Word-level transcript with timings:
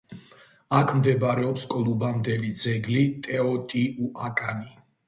აქ 0.77 0.93
მდებარეობს 0.99 1.67
კოლუმბამდელი 1.75 2.51
ძეგლი 2.65 3.07
ტეოტიუაკანი. 3.29 4.79